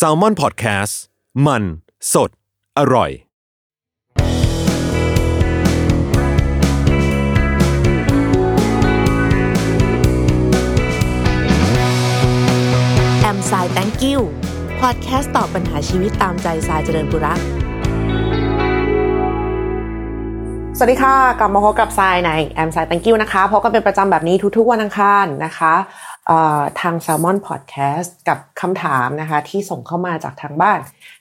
[0.00, 0.94] s a l ม o n PODCAST
[1.46, 1.62] มัน
[2.12, 2.30] สด
[2.78, 3.10] อร่อย
[13.20, 14.18] แอมสาย thank you
[14.80, 17.40] พอดแคสต์ตอบปัญหาชีวิตตามใจสายเจริญบุรัก
[20.76, 25.74] สวัสดีค่ะ กลับมาพบกับทรายในแอมสาย thank you นะคะพบกันเป็นประจำแบบนี้ทุกๆวันอังคารนะคะ
[26.80, 30.78] ทาง Salmon Podcast กับคำถามนะคะที่ส่งเข้ามาจากทางบ้าน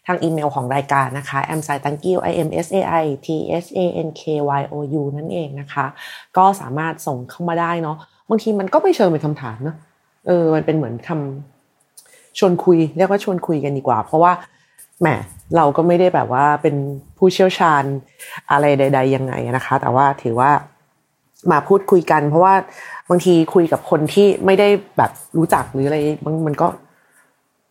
[0.07, 3.27] ทางอีเมลของรายการนะคะ am sai thank you i m s a i t
[3.65, 4.21] h a n k
[4.59, 5.85] y o u นั่นเองนะคะ
[6.37, 7.97] ก็สามารถส่งเข้ามาได้เนาะ
[8.29, 9.77] บางทีมันก็ไม่เชิงเป็นคำถามเนาะ
[10.27, 14.31] เออมันเป็นเหมือนคำชวนคุย เรียกว่าชวนคุยกันดีกว่า เพราะว่า
[15.01, 15.07] แหม
[15.55, 16.75] เราก็ไม่ได้แบบว่าเป็น
[17.17, 17.83] ผู้เชี่ยวชาญ
[18.51, 20.51] อะไรใด ๆ ยังไงนะคะ แต่ว่าถือว่า
[21.51, 22.55] มาพูดคุยกัน เพราะว่า
[23.09, 26.67] บางทีคุยกับคนที่ไม่ได้แบบรู้จักหรืออะไรมันมันก็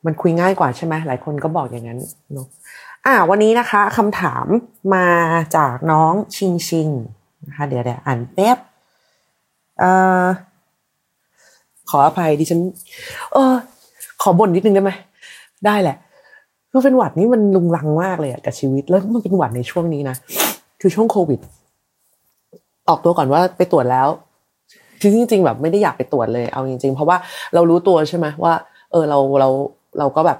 [0.06, 1.98] มันคุยง่ายกว่าใช่ไหมหลายคนก็บอกอย่างนั้น
[2.32, 2.46] เนาะ
[3.06, 4.46] อ่า วันนี้นะคะคำถาม
[4.94, 5.06] มา
[5.56, 6.88] จากน้องชิงชิง
[7.46, 8.58] นะคะเดี๋ยวเดี๋ยวอ่านแป๊บ
[9.78, 9.90] เอ่
[10.22, 10.24] อ
[11.90, 12.60] ขออภัยดิฉัน
[13.32, 13.54] เออ
[14.22, 14.92] ขอบ่นนิดนึงได้ไหม
[15.66, 15.96] ได้แหละ
[16.70, 20.16] คือเป็นหวัดนี่มันลุงลังมากเลยอะกับชีวิตแล้วมันเป็นหวัดในช่วงนี้นะ
[20.80, 21.40] คือช่วงโควิด
[22.88, 24.08] ออกตัวก่อนว่าไปตรวจแล้ว
[25.00, 27.16] คือจริงๆแบบไม่ได้อยากไปตรวจเลยเอาจริง ๆ เพราะว่า
[27.54, 28.54] เรารู้ตัวใช่ไหมว่า
[28.92, 29.48] เออเราเรา
[29.98, 30.38] เราก็แบบ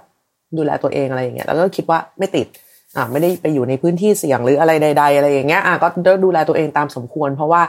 [0.56, 2.46] ดูแลตัวเองอะไรอย่างเงี้ยแล้วก็คิดว่าไม่ติด
[2.96, 5.88] อ่าไม่ได้ไปอยู่ในพื้นที่เสี่ยงหรืออะไรใด ๆ อะไรอย่างเงี้ยอะก็
[6.24, 7.62] ดูแลตัวเองตามสมควร เพราะว่า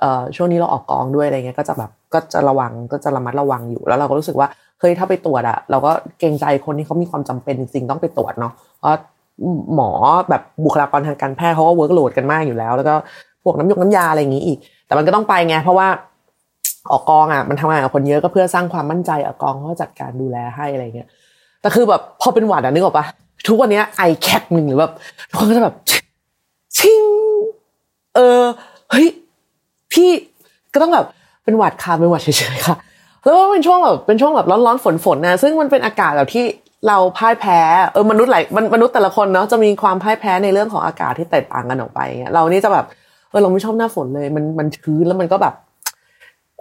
[0.00, 4.48] เอ่อช่วงนี้เราออกกองด้วยอะไรเงี้ยก็จะแบบก็จะระวังก็จะระมัดระวังอยู่แล้วเราก็รู้สึกว่า
[4.80, 8.92] เฮ้ยถ้าไปตรวจอะเราก็เกรงใจคนที่เขามีความจำเป็นจริงๆต้องไปตรวจเนาะเพราะ
[9.74, 9.90] หมอ
[10.28, 12.94] แบบบุคลากรทางการแพทย์เขาก็ workload กันมากอยู่แล้ว แล้วก็
[13.42, 15.88] พวกน้ำยกน้ำยาอะไรอย่างงี้อีก แต่มันก็ต้องไปไงเพราะว่า
[16.90, 21.08] ออกกองอะมันทำงานกับคนเยอะก็เพื่อสร้างความมั่นใจออกกองเขาจัดการดูแลให้อะไรเงี้ย
[21.60, 23.06] แต่คือแบบพอเป็นหวัดอะนึกออกปะ
[23.48, 24.92] ทุกวันนี้ไอแค่กหนึ่งหรือแบบ
[25.28, 25.76] ทุกคนก็จะแบบ
[26.76, 27.02] ชิง
[28.14, 28.42] เออ
[28.90, 29.06] เฮ้ย
[29.92, 30.08] พี่
[30.72, 31.06] ก็ต้องแบบ
[31.44, 32.76] เป็นหวัดค่ะเป็นหวัดเฉยๆค่ะ
[33.22, 36.44] แล้วก็เป็นช่วงแบบเป็นช่วงแบบร้อนๆฝนๆนะซึ่งมันเป็นอากาศแบบที่
[36.88, 37.58] เราพ่ายแพ้
[37.92, 38.42] เออมนุษย์หลาย
[38.74, 42.84] มนุษย์แต่ละคนเนาะจะมีความพ่ายแพ้ในเรื่องของอากาศที่แตกต่างกันออกไปเงี้ยเรานี่จะแบบ
[43.30, 45.54] เออเราไม่ชอบหน้าฝนเลย มันมันชื้นแล้วมันก็แบบ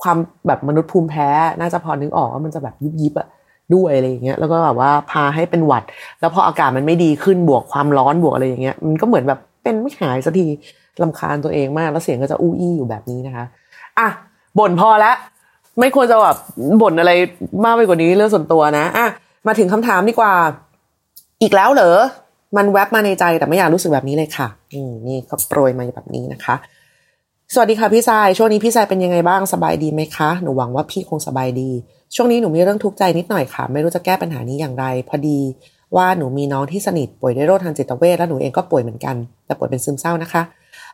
[0.02, 0.18] ความ
[0.48, 1.28] แบบมนุษย์ภูมิแพ้
[1.60, 3.28] น่าจะพอนึกออกว่ามันจะแบบยุบยิบอะ
[3.74, 5.84] ด้วยอะไรอย่างเงี้ยแล้วก็แบบว่าพาให้เป็นหวัด
[6.20, 10.46] แล้วพออากาศมันไม่ดีขึ้นบวกความร้อนบวกอะไรอย่างเงี้ยมันก็เหมือนแบบเป็นไม่หายสักที
[11.02, 13.46] ลำคาญตัวเองมาก แล้วเสียงก็จะอู้อี้อยู่แบบนี้นะคะ
[14.00, 14.08] อะ
[14.60, 15.16] บ่นพอแล้ว
[15.80, 16.38] ไม่ควรจะแบบ
[16.82, 17.12] บ่นอะไร
[17.64, 19.08] มากไปกว่านี้เรื่องส่วนตัวนะอะ
[19.48, 20.34] มาถึงคำถามดีกว่า
[21.42, 22.00] อีกแล้วเหรอ
[22.58, 26.56] มันแวบมาในใจแต่ไม่อยากรู้สึกแบบนี้เลยค่ะ อืมนี่ก็โปรยมาแบบนี้นะคะ
[27.54, 31.70] สวัสดีค่ะพี่ทรายช่วงนี้พี่ทรายเป็นยังไงบ้างสบายดีไหมคะหนูหวังว่าพี่คงสบายดี
[32.16, 35.40] ช่วงนี้หนูมีเรื่องทุกข์ใจนิดหน่อยค่ะ ไม่รู้จะแก้ปัญหานี้อย่างไร พอดี
[35.96, 40.42] ว่าหนูมีน้องที่สนิทป่วยด้วยโรคทางจิตเวชและหนูเองก็ป่วยเหมือนกัน แต่ป่วยเป็นซึมเศร้านะคะ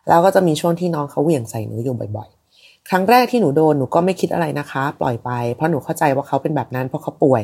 [0.07, 7.41] แล้วก็จะมีช่วงที่น้องเขาเหวี่ยงใส่หนูอยู่บ่อยๆ ครั้งแรกที่หนูโดนหนูก็ไม่คิดอะไรนะคะ ปล่อยไป เพราะหนูเข้าใจว่าเขาเป็นแบบนั้นเพราะเขาป่วย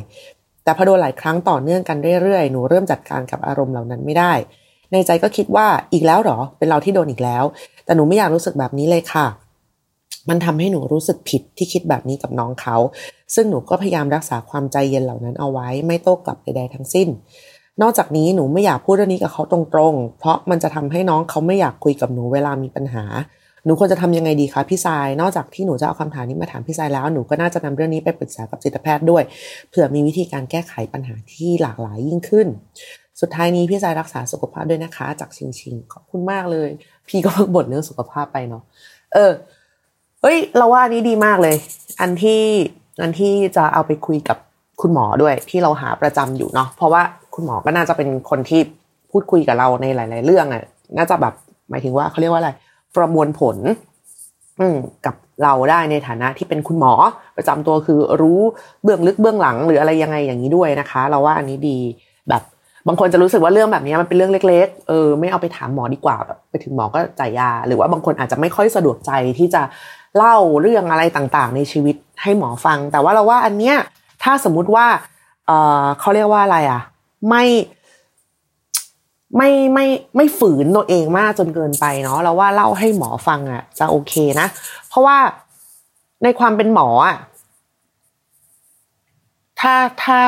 [0.64, 4.34] แต่พอโดนหลายครั้งต่อเนื่องกันเรื่อยๆหนูเริ่มจัดการกับอารมณ์เหล่านั้นไม่ได้
[4.92, 7.44] ในใจก็คิดว่าอีกแล้วหรอ เป็นเราที่โดนอีกแล้ว
[7.86, 9.26] แต่หนูไม่อยากรู้สึกแบบนี้เลยค่ะ
[10.30, 12.78] มันทำให้หนูรู้สึกผิดที่คิดแบบนี้กับน้องเขา
[13.36, 17.08] ซึ่งหนูก็พยายามรักษาความใจเย็นเหล่านั้นเอาไว้ ไม่โต้กลับใดๆทั้งสิ้น
[17.82, 23.04] นอกจากนี้หนูไม่อยากพูดเรื่องนี้กับเขาตรงๆ เพราะมันจะทำให้น้องเขาไม่อยากคุยกับหนูเวลามีปัญหา
[23.66, 29.24] หนูควรจะทำยังไงดีคะพี่ทราย นอกจากที่หนูจะเอาคำถามนี้มาถามพี่ทรายแล้ว หนูก็น่าจะนำเรื่องนี้ไปปรึกษากับจิตแพทย์ด้วย
[29.70, 32.48] เผื่อมีวิธีการแก้ไขปัญหาที่หลากหลายยิ่งขึ้น
[33.22, 36.70] สุดท้ายนี้พี่ทรายรักษาสุขภาพด้วยนะคะ จากชิงชิงขอบคุณมากเลย
[37.08, 38.64] พี่ก็บ่นเรื่องสุขภาพไปเนาะ
[39.14, 39.32] เออ
[40.22, 41.56] เฮ้ย เราว่าอันนี้ดีมากเลย
[42.02, 42.44] อันที่
[43.02, 44.38] อันที่จะเอาไปคุยกับ
[44.82, 47.02] คุณหมอด้วยที่เราหาประจำอยู่เนาะเพราะว่า
[47.36, 48.62] คุณหมอก็น่าจะเป็นคนที่
[49.12, 50.64] พูดคุยกับเราในหลาย ๆ เรื่องอะ่ะ
[50.98, 51.34] น่าจะแบบ
[51.70, 52.52] หมายถึงว่าเขาเรียกว่าอะไร
[52.96, 53.58] ประมวลผล
[54.60, 54.68] อื
[55.06, 56.94] กับเราได้ในฐานะที่เป็นคุณหมอ
[57.38, 58.40] ประจำตัวคือรู้
[58.84, 61.78] เบื้องลึกเบื้องหลัง หรืออะไรยังไงอย่างนี้ด้วยนะคะ เราว่าอันนี้ดี
[62.30, 62.44] แบบ
[62.88, 69.62] บางคนจะรู้สึกว่าเรื่องแบบนี้มันเป็นเรื่องเล็ก ๆ เออไม่เอาไปถามหมอดีกว่าแบบไปถึงหมอก็จ่ายยา หรือว่าบางคนอาจจะไม่ค่อยสะดวกใจที่จะ
[70.18, 73.76] เล่าเรื่องอะไรต่างๆ ในชีวิตให้หมอฟัง แต่ว่าเราว่าอันเนี้ย
[74.24, 74.86] ถ้าสมมุติว่า
[75.48, 75.52] เอ
[75.84, 76.82] อเขาเรียกว่าอะไรอะ
[77.30, 77.46] ไม่
[79.38, 79.86] ไม่ไม่
[80.16, 84.48] ไม่ฝืนตัวเองมากจนเกินไปเนาะเราว่าเล่าให้หมอฟังอะ จะโอเคนะ
[84.90, 85.18] เพราะว่า
[86.24, 87.18] ในความเป็นหมออะ
[89.60, 89.74] ถ้า
[90.04, 90.20] ถ้า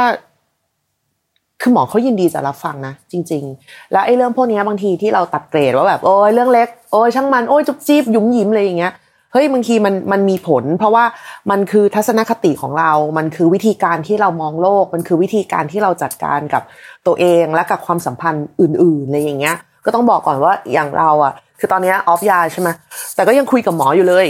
[1.62, 8.94] คือหมอเขายินดีจะรับฟังนะ จริง ๆ แล้วไอ้เรื่องพวกนี้บางทีที่เราตัดเกรดว่าแบบโอ้ยเรื่องเล็กโอ้ยช่างมันโอ้ยจุ๊บจีบยุมยิ้มอะไรอย่างเงี้ย
[9.34, 11.06] เฮ้ยบางทีมันมันมีผล เพราะว่า
[11.52, 16.64] มันคือทัศนคติของเรา มันคือวิธีการที่เรามองโลก มันคือวิธีการที่เราจัดการกับ
[17.08, 22.70] ตัวเองและกับความสัมพันธ์อื่นๆอะไรอย่างเงี้ย ก็ต้องบอกก่อนว่าอย่างเราอะ คือตอนนี้ออฟยาใช่ไหม
[23.16, 24.26] แต่ก็ยังคุยกับหมออยู่เลย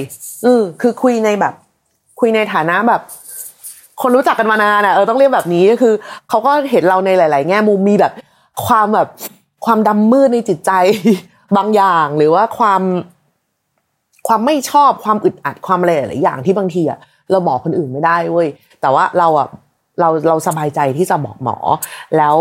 [0.46, 1.54] อือคือคุยในแบบ
[2.20, 3.02] คุยในฐานะแบบ
[4.02, 5.94] คนรู้จักกันมานานอะเออต้องเรียกแบบนี้ก็คือ
[6.30, 8.14] เขาก็เห็นเราในหลาย ๆ แง่มุมมีแบบ
[8.66, 9.08] ความแบบ
[9.66, 10.72] ความดำมืดในจิตใจ
[11.58, 12.82] บางอย่างหรือว่าความ
[14.28, 17.00] ความไม่ชอบความอึดอัดความอะไรหลายอย่างที่บางทีอะ
[17.32, 18.48] เราบอกคนอื่นไม่ได้เว้ย
[18.82, 19.48] แต่ว่าเราอะ
[20.00, 21.58] เราเราสบายใจที่จะบอกหมอ
[22.18, 22.36] แล้ว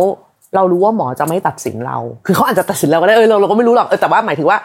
[0.54, 4.58] เรารู้ว่าหมอจะไม่ตัดสินเรา คือเขาอาจจะตัดสินเราก็ได้เออเราเราก็ไม่รู้หรอกเออแต่ว่าหมายถึงว่า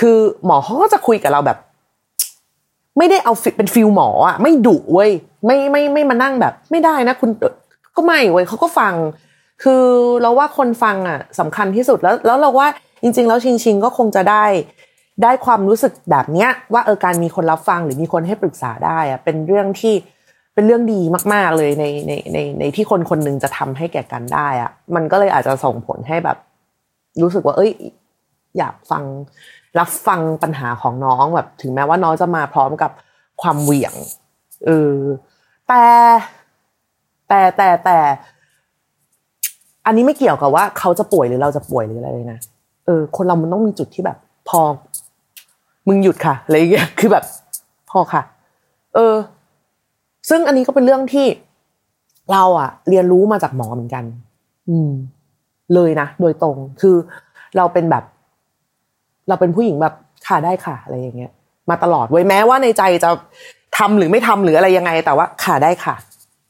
[0.00, 0.16] คือ
[0.46, 1.58] หมอเขาก็จะคุยกับเราแบบ
[2.98, 5.10] ไม่ได้เอาเป็นฟิลหมออะไม่ดุเว้ย
[5.46, 7.30] ไม่ไม่ไม่มานั่งแบบ ไม่ได้นะ คุณ
[7.96, 8.94] ก็ไม่เว้ยเขาก็ฟัง
[9.62, 9.84] คือ
[10.22, 12.68] เราว่าคนฟังอะสำคัญที่สุดแล้ว แล้วเราว่า
[13.02, 14.44] จริง ๆ แล้วชิงชิงก็คงจะได้
[15.22, 19.94] ได้ความรู้สึกแบบเนี้ย ว่าเออการมีคนรับฟังหรือมีคนให้ปรึกษาได้อะเป็นเรื่องที่
[20.54, 21.00] เป็นเรื่องดี
[21.32, 26.38] มาก ๆเลยในในในในที่คนคนหนึ่งจะทำให้แก่กันได้อะ มันก็เลยอาจจะส่งผลให้แบบ
[27.22, 27.72] รู้สึกว่า เอ้ย
[28.58, 29.04] อยากฟัง
[29.78, 32.90] รับฟังปัญหาของน้องแบบ ถึงแม้ว่าน้องจะมาพร้อมกับ
[33.42, 33.94] ความเหวี่ยง
[34.66, 34.94] เออ
[35.68, 35.84] แต่
[37.28, 37.98] แต่แต่แต่
[39.86, 42.38] อันนี้ไม่เกี่ยวกับว่าเขาจะป่วยหรือเราจะป่วยหรืออะไรเลยนะ
[42.86, 44.16] เออ คนเรามันต้องมีจุดที่แบบ
[44.48, 44.60] พอ
[45.88, 47.24] มึงหยุดค่ะอะไรอย่างเงี้ยคือแบบ
[47.90, 48.22] พอค่ะ
[48.94, 49.14] เออ
[50.28, 51.26] ซึ่งอันนี้ก็เป็นเรื่องที่
[52.32, 54.04] เราอะเรียนรู้มาจากหมอเหมือนกัน
[54.70, 54.92] อืม
[55.74, 56.96] เลยนะโดยตรงคือ
[57.56, 58.04] เราเป็นแบบ
[59.28, 59.94] เราเป็นผู้หญิงแบบ
[60.26, 61.32] ค่ะได้ค่ะ อะไรอย่างเงี้ย
[61.70, 63.10] มาตลอดไว้แม้ว่าในใจจะ
[63.76, 65.94] ทำหรือไม่ทำหรืออะไรยังไง แต่ว่าค่ะได้ค่ะ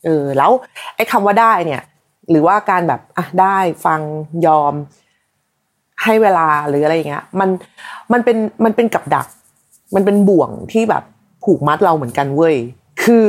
[0.04, 0.50] เออ แล้ว
[0.96, 1.82] ไอ้คำว่าได้เนี่ย
[2.30, 4.00] หรือว่าการแบบอะได้ฟัง
[4.46, 4.74] ยอม
[6.02, 7.48] ให้เวลาหรืออะไรอย่างเงี้ย มัน
[8.12, 9.26] มันเป็นมันเป็นกับดัก
[9.94, 11.02] มันเป็นบ่วงที่แบบ
[11.44, 12.56] ผูกมัดเราเหมือนกันเว้ย
[13.02, 13.24] คือ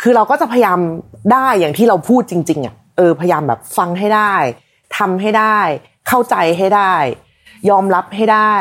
[0.00, 0.78] คือเราก็จะพยายาม
[1.32, 4.34] ได้อย่างที่เราพูดจริง ๆอะเออพยายามแบบฟังให้ได้
[4.98, 5.58] ทำให้ได้
[6.08, 6.94] เข้าใจให้ได้
[7.70, 8.54] ยอมรับให้ได้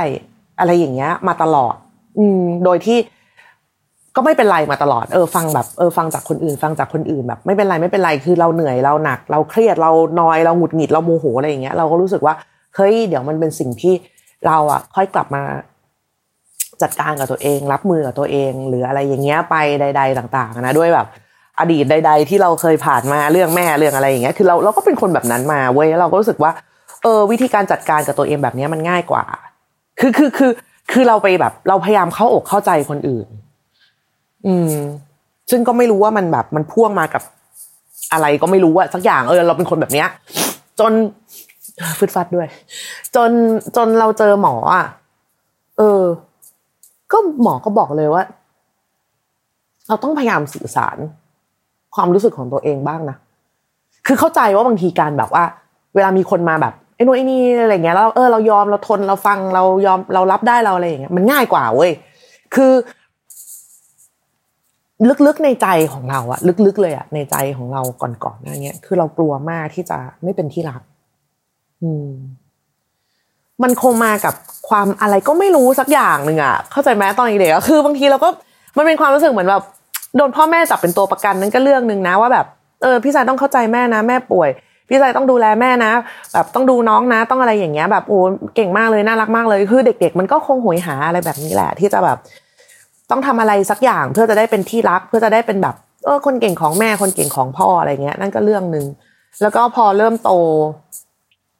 [0.60, 1.76] อะไรอย่างเงี้ย มาตลอด
[2.18, 2.98] อืมโดยที่
[4.16, 12.34] ก็ไม่เป็นไรมาตลอดเออฟังแบบเออฟังจากคนอื่น ฟังจากคนอื่นแบบ ไม่เป็นไรไม่เป็นไรคือเราเหนื่อยเราหนัก เราเครียดเรานอยเราหงุดหงิดเราโมโหอะไรอย่างเงี้ยเราก็รู้สึกว่า
[12.76, 13.94] เฮ้ยเดี๋ยวมันเป็นสิ่งที่
[14.48, 15.44] เราอะ ค่อยกลับมา
[16.82, 21.08] จัดการกับตัวเอง รับมือกับตัวเอง หรืออะไรอย่างเงี้ยไปใด ๆ ต่าง ๆ นะด้วยแบบ
[21.60, 26.52] อดีตใด ๆ ที่เราเคยผ่านมาเรื่องแม่เรื่องอะไรอย่างเงี้ยคือเราเราก็เป็นคนแบบนั้นมาเว้ยเราก็รู้สึกว่า
[27.04, 29.24] เออ วิธีการจัดการกับตัวเองแบบนี้มันง่ายกว่า
[30.00, 30.52] คือคือคือ
[30.92, 33.28] คือเราไปแบบ เราพยายามเข้าอกเข้าใจคนอื่น
[34.48, 34.72] อืม
[35.52, 37.24] ซึ่งก็ไม่รู้ว่ามันแบบมันพ่วงมากับ
[38.14, 40.08] อะไรก็ไม่รู้อะสักอย่างเออเราเป็นคนแบบเนี้ย
[40.80, 40.94] จน
[42.00, 42.48] ฟึดฟัดด้วย
[43.16, 43.32] จน
[43.76, 44.86] จนเราเจอหมออะ
[45.78, 46.04] เออ
[47.12, 48.24] ก็หมอก็บอกเลยว่า
[49.88, 50.98] เราต้องพยายามสื่อสาร
[51.96, 53.18] ความรู้สึกของตัวเองบ้างนะ
[54.08, 55.44] คือเข้าใจว่าบางทีการแบบว่า
[55.96, 61.92] เวลามีคนมาแบบไอ้นู่นไอ้นี่อะไรเงี้ยแล้วเออเรายอมเราทนเราฟังเรายอมเรารับได้เราอะไรอย่างเงี้ยมันง่ายกว่าเว้ย
[62.56, 62.72] คือ
[65.26, 70.82] ลึกๆในใจของเราอะลึกๆเลยอะในใจของเราก่อนๆหน้าเนี้ยคือเรากลัวมากที่จะไม่เป็นที่รัก
[71.84, 72.10] อืม
[73.64, 74.34] มันคงมากับ
[74.70, 78.30] ความอะไรก็ไม่รู้สักอย่างหนึ่งอะเข้าใจไหมตอนเด็กๆคือบางทีเราก็
[78.78, 79.64] มันเป็นความรู้สึกเหมือนแบบ
[80.16, 82.46] โดนพ่อแม่จับเป็นตัวประกันนั่นก็เรื่องหนึ่งนะว่าแบบ
[82.84, 84.50] เออพี่ชายต้องเข้าใจแม่นะ แม่ป่วย
[84.90, 85.92] พี่ชายต้องดูแลแม่นะ
[86.34, 88.20] แบบต้องดูน้องนะ ต้องอะไรอย่างเงี้ยแบบโอ้
[88.56, 92.18] เก่งมากเลยน่ารักมากเลยคือเด็ก ๆ มันก็คงหวยหาอะไรแบบนี้แหละ ที่จะแบบ
[93.12, 95.76] ต้องทำอะไรสักอย่างเพื่อจะได้เป็นที่รัก เพื่อจะได้เป็นแบบ
[96.06, 98.86] เออคนเก่งของแม่คนเก่งของพ่ออะไรเงี้ย นั่นก็เรื่องหนึ่ง
[99.42, 100.32] แล้วก็พอเริ่มโต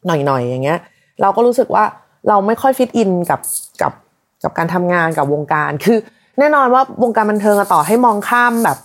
[0.08, 0.80] หน่อยๆอย่างเงี้ย
[1.22, 1.84] เราก็รู้สึกว่า
[2.30, 3.40] เราไม่ค่อยฟิตอินกับ
[3.82, 3.94] กับ
[4.44, 5.98] กับการทำงานกับวงการ คือ
[6.40, 8.78] แน่นอนว่าวงการบันเทิงต่อให้มองข้ามแบบ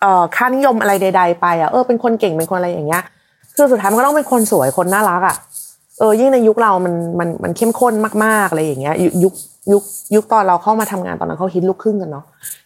[0.00, 3.02] เอ่อค่านิยมอะไรใด ๆ ไปอะเออเป็นคนเก่งเป็นคนอะไรอย่างเงี้ย
[3.56, 5.36] คือสุดท้ายมันก็ต้องเป็นคนสวยคนน่ารักอะ
[5.98, 9.32] เออยิ่งในยุคเรามันมันมันเข้มข้นมากๆอะไรอย่างเงี้ยยุค
[9.72, 9.82] ยุค
[10.14, 12.24] ยุคตอนเราเข้ามาทำงานตอนนั้นเขาฮิตลูกครึ่งกันเนาะ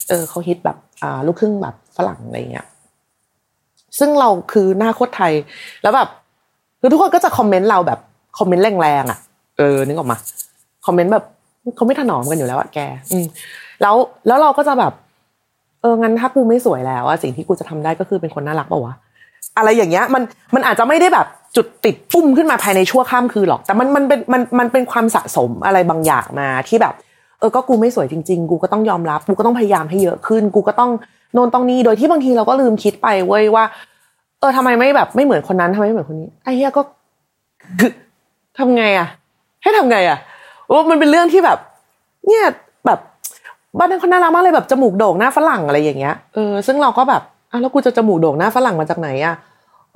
[0.08, 2.66] เออเขาฮิตแบบอ่าลูกครึ่งแบบฝรั่งอะไรเงี้ย
[3.98, 5.32] ซึ่งเราคือหน้าโคตรไทย
[5.82, 6.08] แล้วแบบ
[6.80, 7.98] คือทุกคนก็จะคอมเมนต์เราแบบ
[8.38, 9.18] คอมเมนต์แรงๆอะ
[9.58, 10.18] เออนึกออกมา
[10.86, 11.24] คอมเมนต์แบบ
[11.76, 12.78] เขาไม่ถนอมกันอยู่แล้วอะแก
[13.12, 13.26] อืม
[13.82, 13.94] แล้ว
[14.26, 14.92] แล้วเราก็จะแบบ
[15.80, 18.94] เอองั้นถ้ากูไม่สวยแล้วอะสิ่งที่กูจะทำได้ก็คือเป็นคนน่ารักเปล่าวะ
[19.58, 20.22] อะไรอย่างเงี้ยมัน
[20.54, 26.94] มันอาจจะไม่ได้แบบจุดติดปุ้มขึ้นมาภายในชั่วข้ามคืนหรอก แต่มันมันเป็นมันมันเป็นความสะสมอะไรบางอย่างมาที่แบบ
[27.38, 30.90] เออก็กูไม่สวยจริง ๆ กูก็ต้องยอมรับ กูก็ต้องพยายามให้เยอะขึ้น กูก็ต้อง
[31.34, 33.64] โนนต้องนี้โดยที่บางทีเราก็ลืมคิดไปเว้ยว่า
[34.40, 36.82] เออทำไมไม่แบบไม่เหมือนคนนั้นทำไมไม่เหมือนคนนี้ไอ้เหี้ยก็
[37.80, 37.92] คือ
[38.58, 39.08] ทำไงอะ
[39.62, 40.18] ให้ทำไงอะ
[40.68, 41.58] โอ้มันเป็นเรื่องที่แบบ
[42.26, 42.44] เนี่ย
[42.86, 42.98] แบบ
[43.78, 49.34] บ้านนั้นเขาน่ารักมากเลยแบบจมูกโด่งหน้าฝรั่งอะไรอย่างเงี้ยเออซึ่งเราก็แบบอะแล้วกูจะจมูกโด่งหน้าฝรั่งมาจากไหนอะ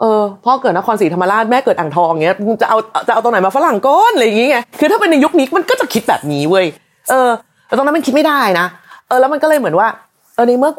[0.00, 6.66] เออพ่อเกิดนครศรีธรรมราชแม่เกิดอ่างทองเงี้ยจะเอาจะเอาตรงไหนมาฝรั่งก้นอะไรอย่างเงี้ยคือถ้าเป็นในยุคนี้มันก็จะคิดแบบนี้เว้ย
[7.10, 7.30] เออ
[7.66, 8.66] แต่ตรงนั้นมันคิดไม่ได้นะ
[9.08, 9.88] เออแล้วมันก็เลยเหมือนว่า
[10.34, 10.72] เออในเมื่อ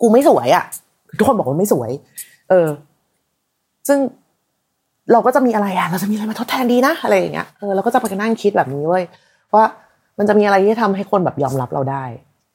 [0.00, 0.64] กูไม่สวยอะ
[1.18, 1.90] ทุกคนบอกว่าไม่สวย
[2.50, 2.68] เออ
[3.88, 3.98] ซึ่ง
[5.12, 9.04] เราก็จะมีอะไรอะ เราจะมีอะไรมาทดแทนดีนะอะไรอย่างเงี้ยเออเราก็จะไปนั่งคิดแบบนี้เว้ย
[9.54, 9.64] ว่า
[10.18, 12.04] มันจะมีอะไรที่ทำให้คนแบบยอมรับเราได้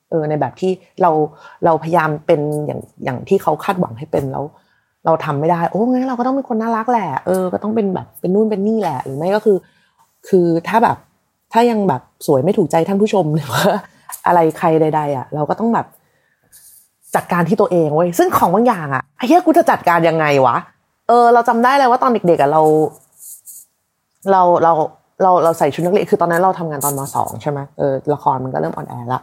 [0.10, 0.72] เออ ในแบบที่
[1.02, 1.12] เรา
[1.66, 4.44] เราพยายามเป็นอย่างอย่างที่เขาคาดหวังให้เป็นแล้ว
[5.06, 9.58] เราทำไม่ได้โอ้งั้นเราก็ต้องเป็นคนน่ารักแหละเออก็ต้องเป็นแบบเป็นนู่นเป็นนี่แหละ หรือไม่ก็คือ
[10.28, 10.98] คือถ้าแบบ
[11.54, 13.64] ถ้ายังแบบสวยไม่ถูกใจท่านผู้ชมหรือว่า
[14.28, 15.88] อะไรใครใด ๆ อะ เราก็ต้องแบบ
[17.16, 20.58] จัดการที่ตัวเองเว้ยซึ่งของบางอย่างอะไอ้เหี้ยกูจะจัดการยังไงวะ
[21.08, 22.62] เออ เราจำได้เลยว่าตอนเด็กๆอะเรา
[24.32, 24.74] เราเรา
[25.22, 29.22] เราเราใส่ชุดนักเรียนคือตอนนั้นเราทำงานตอนมสองใช่ไหมเออละครมันก็เริ่มออนแอร์ละ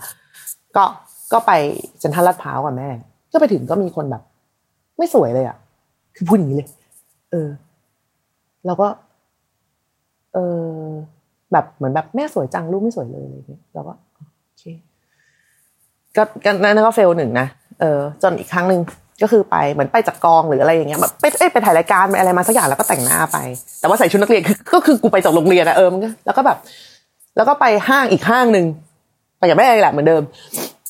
[0.76, 0.84] ก็
[1.32, 1.52] ก็ไป
[2.00, 2.88] เซ็นทรัลลาดพร้าวกับแม่
[3.32, 4.22] ก็ไปถึงก็มีคนแบบ
[4.98, 5.56] ไม่สวยเลยอะ
[6.18, 6.68] คือพูดอย่างนี้เลย
[7.32, 7.48] เออ
[8.66, 8.88] เราก็
[10.34, 10.88] เออ
[11.52, 13.92] แบบเหมือนแบบแม่สวยจังลูกไม่สวยเลยอะไรเงี้ยเราก็
[14.46, 14.64] โอเค
[16.16, 17.46] ก็ก็นั่นก็เฟลหนึ่งนะ
[17.80, 18.80] เออ จนอีกครั้งหนึ่ง
[19.22, 23.38] ก็คือไปเหมือนไปจากกองหรืออะไรอย่างเงี้ยแบบไปเอ้ยไปถ่ายรายการไปอะไรมาสักอย่างแล้วก็แต่งหน้าไป
[23.80, 26.58] แต่ว่าใส่ชุดนักเรียนก็คือกูไปจากโรงเรียนอะเออมันก็แล้วก็แบบ
[27.36, 28.66] แล้วก็ไปห้างอีกห้างหนึ่ง
[29.38, 30.22] ไปกับแม่อะไรแหละเหมือนเดิม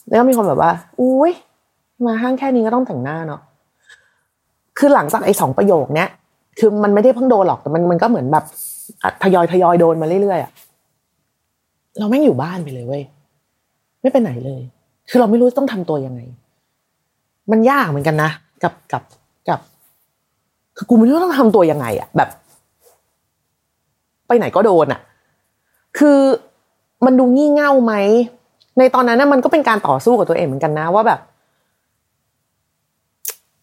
[0.08, 1.32] แล้วก็มีคนแบบว่า อุ้ย
[2.06, 3.40] มาห้างแค่นี้ก็ต้องแต่งหน้าเนาะ
[4.78, 6.10] คือหลังจากไอ้สองประโยคเนี้ย
[6.58, 8.44] คือมันไม่ได้เพิ่งโดนหรอกแต่มันมันก็เหมือนแบบ
[9.22, 10.52] ทยอยทยอยโดนมาเรื่อยๆอะ
[11.98, 13.02] เราไม่อยู่บ้านไปเลยเว้ย
[14.00, 14.60] ไม่ไปไหนเลย
[15.08, 16.20] คือเราไม่รู้ต้องทำตัวยังไง
[17.50, 18.30] มันยากเหมือนกันนะ
[18.62, 19.02] กับกับ
[19.48, 19.60] กับ
[20.76, 22.28] คือกูไม่รู้ต้องทำตัวยังไงอะแบบ
[24.26, 25.00] ไปไหนก็โดนอะ
[25.98, 26.18] คือ
[27.04, 27.94] มันดูงี่เง่าไหม
[28.78, 31.20] ในตอนนั้นนะมันก็เป็นการต่อสู้กับตัวเองเหมือนกันนะ ว่าแบบ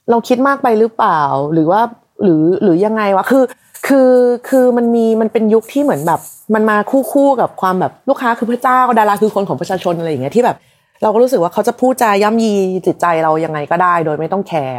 [0.09, 1.21] เราคิดมากไปหรือเปล่า
[1.53, 1.81] หรือว่า
[2.23, 3.43] หรือหรือยังไงวะคือ
[3.87, 4.11] คือ
[4.49, 6.19] คือมันมีมันเป็นยุคที่เหมือนแบบ
[6.55, 10.57] มันมาคู่คู่กับความแบบลูกค้าคือพระเจ้าดาราคือคนของประชาชนอะไรอย่างเงี้ยที่แบบ
[11.01, 12.53] เราก็รู้สึกว่าเขาจะพูดจาย่ำยี
[12.85, 14.77] จิตใจเรายังไงก็ได้ โดยไม่ต้องแคร์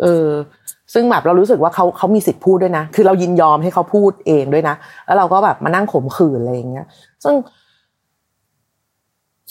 [0.00, 0.26] เออ
[0.94, 4.74] ซึ่งแบบเรารู้สึกว่าเขาเขามีสิทธิ์พูดด้วยนะ คือเรายินยอมให้เขาพูดเองด้วยนะ
[5.06, 6.86] แล้วเราก็แบบมานั่งขมขื่นอะไรอย่างเงี้ย
[7.24, 7.34] ซึ่ง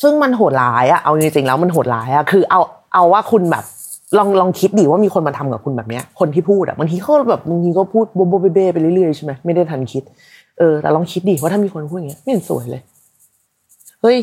[0.02, 2.62] ซึ่งมันโหดร้ายอะเอาจริงๆแล้วมันโหดร้ายอะคือเอา
[2.94, 3.66] เอาว่าคุณแบบ
[4.18, 10.04] ลองลองคิดดิว่ามีคนมาทำกับคุณแบบเนี้ย คนที่พูดอะบางทีเขาแบบบางทีก็พูดโบโบเบเบ้ไปเรื่อยๆใช่ไหมไม่ได้ทันคิด
[10.60, 12.82] เออแต่ลองคิดดิว่าถ้ามีคนพูดอย่างเงี้ยไม่เห็นสวยเลย
[14.02, 14.18] เฮ้ย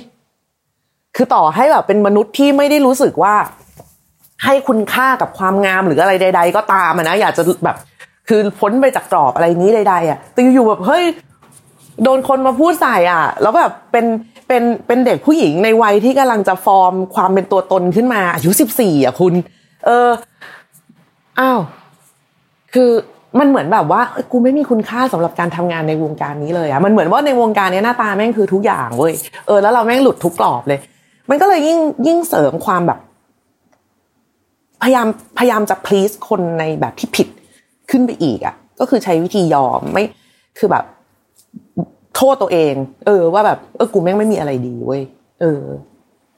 [1.17, 3.35] คือต่อให้แบบเป็นมนุษย์ที่ไม่ได้รู้สึกว่า
[4.45, 7.77] ให้คุณค่ากับความงามหรืออะไรใด ๆ ก็ตามนะอยากจะแบบ
[8.29, 11.05] คือพ้นไปจากกรอบอะไรนี้ใด ๆอะแต่อยู่ๆแบบเฮ้ย
[12.03, 14.07] โดนคนมาพูดใส่อะ แล้วแบบเป็น
[14.49, 19.35] เป็นเป็นเด็กผู้หญิงในวัยที่กำลังจะฟอร์มความเป็นตัวตนขึ้นมาอายุสิบสี่อะคุณ
[19.85, 20.11] เออ
[21.41, 21.61] อ้าว
[22.75, 22.91] คือ
[23.39, 24.01] มันเหมือนแบบว่า
[24.33, 29.15] กูไม่มีคุณค่าสำหรับการทำงานในวงการนี้เลยอะมันเหมือนว่าในวงการนี้หน้าตาแม่งคือทุกอย่างเว้ย
[29.47, 30.81] เออแล้วเราแม่งหลุดทุกกรอบเลย
[31.31, 32.99] มันก็เลยยิ่งยิ่งเสริมความแบบ
[34.83, 35.07] พยายาม
[35.39, 37.29] พยายามจะ please คนในแบบที่ผิด
[37.91, 40.05] ขึ้นไปอีกอะก็คือใช้วิธียอมไม่
[40.59, 40.85] คือแบบ
[42.17, 42.75] โทษตัวเอง
[43.07, 45.03] เออ ว่าแบบเออกูแม่งไม่มีอะไรดีเว้ย
[45.41, 45.63] เออ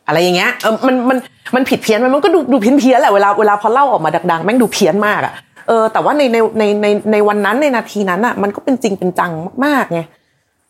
[0.06, 1.18] อะไรอย่างเงี้ยเออมันมัน
[1.54, 5.34] มันผิดเพี้ยนมันมันก็ดูดูเพี้ยนเพี้ยนแหละเวลาเวลาพอเล่าออกมาดังๆแม่งดูเพี้ยนมากอะ
[5.68, 9.32] เออแต่ว่าในในในในในวันนั้นในนาทีนั้นอะมันก็เป็นจริงเป็นจัง
[9.64, 10.00] มากไง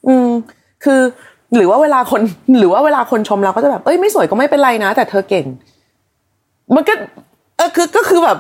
[0.07, 0.29] อืม
[0.85, 1.01] คือ
[1.57, 2.21] หรือว่าเวลาคน
[2.59, 5.47] หรือว่าเวลาคนชมเราก็จะแบบเอ้ยไม่สวยก็ไม่เป็นไรนะ แต่เธอเก่ง
[6.75, 6.95] มันก็
[7.57, 8.39] เออคือก็คือแบบ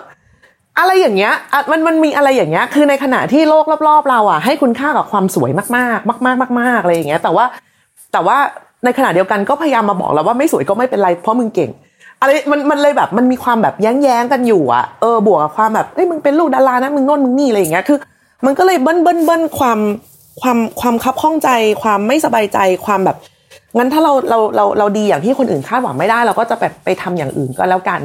[0.78, 7.44] อะไรอย่างเงี้ยอะมันมันมีอะไรอย่างเงี้ย คือในขณะที่โลกรอบๆเราอะให้คุณค่ากับความสวยมากๆ มาก ๆ มาก ๆ อะไรอย่างเงี้ย แต่ว่า
[8.12, 8.38] แต่ว่า
[8.84, 11.70] ในขณะเดียวกันก็พยายามมาบอกเราว่าไม่สวยก็ไม่เป็นไรเพราะมึงเก่ง
[12.20, 17.98] อะไรมันมันเลยแบบมันมีความแบบแย้งๆกันอยู่อะเออบวกกับความแบบเฮ้ยมึงเป็นลูกดารานะมึงโน่นมึงนี่อะไรอย่างเงี้ยคือ
[18.46, 19.78] มันก็เลยเบิ้ลเบิ้ลเบิ้ลความ
[20.40, 21.48] ความความคับข้องใจ
[21.82, 23.16] ความไม่สบายใจความแบบ
[23.76, 28.00] งั้นถ้าเราเราเราเราดีอย่างที่คนอื่นคาดหวังไม่ได้ เราก็จะแบบไปทำอย่างอื่นก็แล้วกัน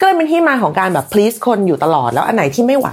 [0.00, 2.88] ก็เลยเป็นที่มาของการแบบ please คนอยู่ตลอดแล้วอันไหนที่ไม่ไหว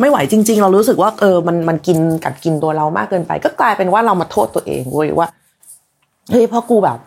[0.00, 5.26] ไม่ไหวจริง ๆ เรารู้สึกว่าเออมันมันกินกัดกินตัวเรามากเกินไป ก็กลายเป็นว่าเรามาโทษตัวเองเว้ยว่า
[6.30, 6.98] เฮ้ยเพราะกูแบบ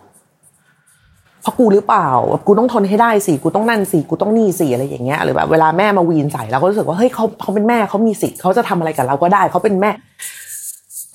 [1.42, 9.92] เพราะกูหรือเปล่าแบบกูต้องทนให้ได้สิกูต้องนั่นสิกูต้องนี่สิอะไรอย่างเงี้ยหรือแบบเวลาแม่มาวีนใส่เราก็รู้สึกว่าเฮ้ยเขาเขาเป็นแม่เขามีสิทธิ์เขาจะทำอะไรกับเราก็ได้เขาเป็นแม่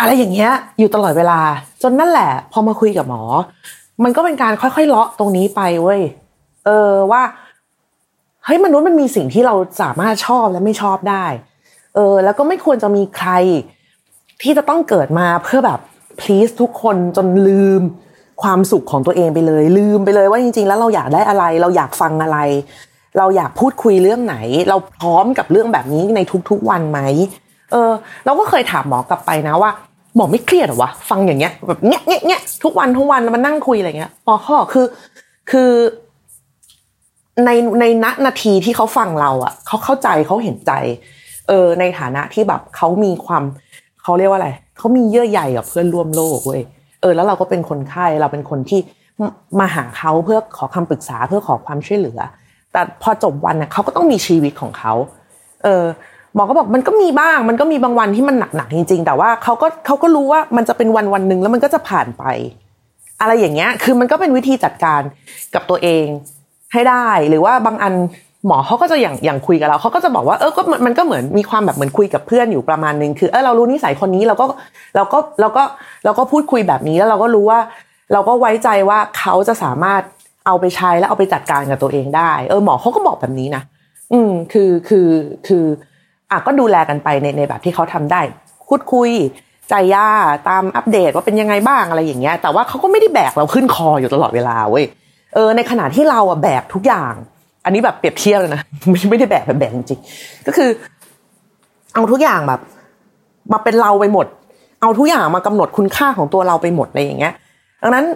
[0.01, 1.41] อะไรอย่างเงี้ย อยู่ตลอดเวลา
[1.83, 3.23] จนนั่นแหละ พอมาคุยกับหมอ
[4.05, 6.01] มันก็เป็นการค่อยๆเลาะตรงนี้ไปเว้ย
[6.67, 7.23] เออว่า
[8.45, 11.25] เฮ้ยมนุษย์มันมีสิ่งที่เราสามารถชอบและไม่ชอบได้
[11.95, 13.31] เออ แล้วก็ไม่ควรจะมีใคร
[14.43, 15.81] ที่จะต้องเกิดมาเพื่อแบบ
[16.21, 17.83] please ทุกคนจนลืม
[18.43, 22.39] ความสุขของตัวเองไปเลย ลืมไปเลยว่าจริง ๆ แล้วเราอยากได้อะไร เราอยากฟังอะไร
[23.19, 24.37] เราอยากพูดคุยเรื่องไหน
[24.69, 27.01] เราพร้อมกับเรื่องแบบนี้ในทุกๆวันไหม
[27.73, 27.91] เออ
[28.25, 29.71] เราก็เคยถามหมอกลับไปนะว่า
[30.17, 34.87] หมอไม่เครียดหรอวะฟังอย่างเงี้ยแบบเงี้ยเงี้ยเงี้ยทุกวันทุกวันมันนั่งคุยอะไรเงี้ยหมอขาบอคือ
[35.51, 35.71] คือ
[37.45, 37.51] ใน
[37.81, 40.73] ในณนาทีที่เขาฟังเราอะเขาเข้าใจเขาเห็นใจ
[41.49, 43.45] เออ ในฐานะที่แบบเขามีความ
[44.03, 46.63] เขาเรียกว่าอะไรเขามีเยื่อใยกับเพื่อนร่วมโลกเว้ย
[47.01, 48.81] เออแล้วเราก็เป็นคนไข้เราเป็นคนที่
[49.61, 52.21] มาหาเขาเพื่อขอคำปรึกษาเพื่อขอความช่วยเหลือ
[52.73, 54.93] แต่พอจบวันเนี่ยเขาก็ต้องมีชีวิตของเขา
[55.65, 55.85] เออ
[56.35, 62.25] หมอก็บอกมันก็มีบ้าง มันก็มีบางวันที่มันหนักๆจริง ๆ แต่ว่าเขาก็เขาก็รู้ว่ามันจะเป็นวันวันหนึ่งแล้วมันก็จะผ่านไป
[63.21, 65.03] อะไรอย่างเงี้ย คือมันก็เป็นวิธีจัดการ
[65.55, 66.07] กับตัวเอง
[66.73, 67.95] ให้ได้ หรือว่าบางอัน
[68.47, 74.47] หมอเขาก็จะอย่างอย่างคุยกับเราเขาก็จะบอกว่าเออก็มันก็เหมือนมีความแบบเหมือนคุยกับเพื่อนอยู่ประมาณนึงคือเออเรารู้นิสัยคนนี้เราก็
[74.97, 75.63] เราก็เราก็
[76.05, 77.61] เราก็พูดคุยแบบนี้แล้วเราก็รู้ว่า
[78.13, 80.03] เราก็ไว้ใจว่าเขาจะสามารถ
[80.47, 83.63] เอาไปใช้แล้วเอาไปจัดการกับตัวเองได้ เออหมอเขาก็บอกแบบนี้นะ
[84.13, 85.09] อืมคือคือ
[85.47, 85.65] คือ
[86.31, 88.21] อะก็ดูแลกันไปในในแบบที่เขาทำได้
[88.69, 89.11] พูดคุย
[89.71, 90.09] ใจย่า
[90.49, 94.85] ตามอัปเดตว่าเป็นยังไงบ้างอะไรอย่างเงี้ยแต่ว่าเขาก็ไม่ได้แบกเราขึ้นคออยู่ตลอดเวลาเว้ย
[95.35, 97.15] เออในขณะที่เราอะแบกทุกอย่าง
[97.65, 100.01] อันนี้แบบเปรียบเทียบเลยนะไม่ไม่ได้แบกแบบแบกจริง
[100.47, 100.69] ก็คือ
[101.95, 102.61] เอาทุกอย่างแบบ
[103.53, 104.27] มาเป็นเราไปหมด
[104.81, 107.35] เอาทุกอย่างมากำหนดคุณค่าของตัวเราไปหมดอะไรอย่างเงี้ย
[107.83, 108.07] ดังนั้น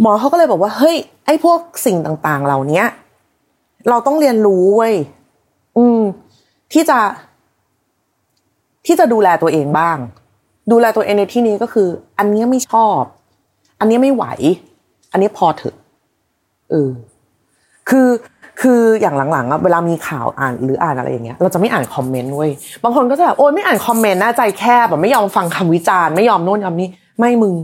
[0.00, 2.82] หมอเขาก็เลยบอกว่าเฮ้ยไอ้พวกสิ่งต่างๆ เหล่านี้
[3.88, 4.94] เราต้องเรียนรู้เว้ย
[5.76, 6.00] อืม
[6.72, 6.98] ที่จะ
[8.86, 9.98] ที่จะดูแลตัวเองบ้าง
[10.72, 13.00] ดูแลตัวเองในที่นี้ก็คือ อันนี้ไม่ชอบ
[13.80, 14.24] อันนี้ไม่ไหว
[15.12, 15.76] อันนี้พอเถอะ
[16.70, 16.90] เออ
[17.88, 18.08] คือ
[18.60, 22.50] คืออย่างหลังๆอะเวลามีข่าวอ่านหรืออ่านอะไรอย่างเงี้ยเราจะไม่อ่านคอมเมนต์เว้ย
[22.84, 26.88] บางคนก็จะแบบโอ๊ยไม่อ่านคอมเมนต์น่าใจแคบแบบไม่ยอมฟังคำวิจารณ์ไม่ยอมโน่นยอมนี่
[27.18, 27.54] ไม่มึง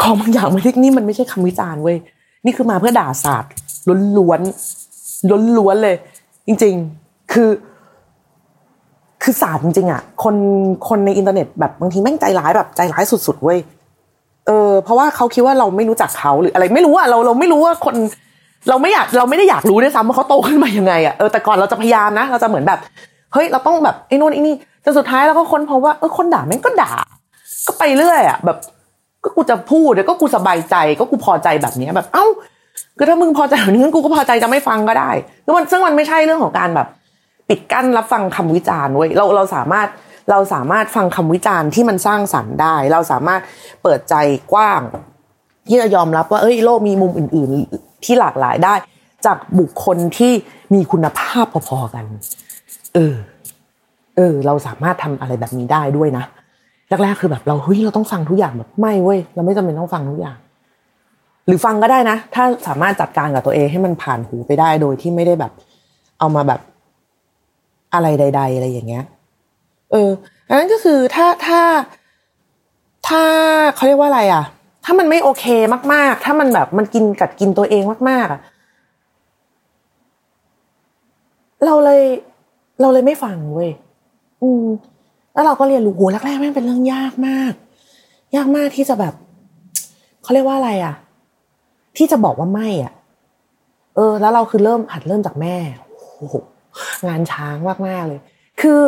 [0.00, 1.96] ของบางอย่างไม่ใช่นี่มันไม่ใช่คำวิจารณ์เว้ย
[2.44, 3.52] นี่คือมาเพื่อด่าศาสตร์
[4.18, 5.96] ล้วนๆล้วนๆเลย
[6.46, 7.50] จริง ๆ คือ
[9.22, 10.34] คือศาสตร์จริงๆอะคน
[10.88, 13.58] คนในอินเทอร์เน็ตแบบบางทีแม่งใจร้ายแบบใจร้ายสุดๆเว้ย
[14.46, 17.96] เออเพราะว่าเขาคิดว่าเราไม่รู้จักเขาหรืออะไรไม่รู้อะเราเราไม่รู้ว่าคน
[18.68, 22.78] เราไม่อยากเราไม่ได้อยากรู้ด้วยซ้ำว่าเขาโตขึ้นมายังไงอะเออแต่ก่อนเราจะพยายามนะเราจะเหมือนแบบ
[23.32, 26.92] เฮ้ยเราต้องแบบไอ้นู่นไอ้นี่แต่สุดท้ายเราก็ค้นพบว่าเออคนด่าแม่งก็ด่า
[27.66, 28.58] ก็ไปเรื่อยอะแบบ
[29.24, 32.26] ก็กูจะพูดเดี๋ยวก็กูสบายใจก็กูพอใจแบบนี้แบบ เอ้า
[32.96, 35.10] คือถ้ามึงพอใจแบบนี้งั้นกูก็พอใจจะไม่ฟังก็ได้
[35.44, 36.88] คือมันซึ่งมันไม่ใช่เรื่องของการแบบ
[37.48, 39.88] ปิดกั้นรับฟังคำวิจารณ์เว้ยเราเราสามารถ
[40.30, 43.40] เราสามารถฟังคำวิจารณ์ที่มันสร้างสรรค์ได้ เราสามารถ
[43.82, 44.14] เปิดใจ
[44.52, 44.80] กว้าง
[45.68, 48.74] ที่จะยอมรับว่าเอ้ยโลกมีมุมอื่น ๆ ที่หลากหลายได้
[49.26, 50.32] จากบุคคลที่
[50.74, 52.04] มีคุณภาพพอๆกัน
[52.94, 53.14] เออ
[54.16, 56.24] เออ เราสามารถทำอะไรแบบนี้ได้ด้วยนะ
[56.88, 60.36] แรกๆคือแบบเราเฮ้ยเราต้องฟังทุกอย่างแบบไม่เว้ยเราไม่จำเป็นต้องฟังทุกอย่าง
[61.46, 65.52] หรือฟังก็ได้นะ ถ้าสามารถจัดการกับตัวเองให้มันผ่านหูไปได้โดยที่ไม่ได้แบบ
[66.18, 66.60] เอามาแบบ
[67.94, 69.04] อะไรใด ๆ อะไรอย่างเงี้ย
[69.92, 70.10] เออ
[70.48, 71.60] อันนั้นก็คือถ้าถ้า
[73.08, 73.22] ถ้า
[73.74, 74.44] เขาเรียกว่าอะไร อะ
[74.84, 75.44] ถ้ามันไม่โอเค
[75.92, 78.40] มาก ๆ ถ้ามันแบบมันกินกัดกินตัวเองมากๆอะ
[81.64, 82.02] เราเลย
[82.80, 83.70] เราเลยไม่ฟังเว้ย
[84.42, 84.66] อืม
[85.34, 87.52] แล้วเราก็เรียนรู้โหแรกๆแม่งเป็นเรื่องยากมาก
[88.36, 89.14] ยากมากที่จะแบบ
[90.22, 90.94] เขาเรียกว่าอะไรอะ
[91.96, 92.92] ที่จะบอกว่าไม่อะ
[93.96, 95.56] เออ แล้วเราคือเริ่มหัดเริ่มจากแม่
[96.16, 96.34] โอ้โห
[97.08, 98.20] งานช้างมากๆเลย
[98.60, 98.80] คือ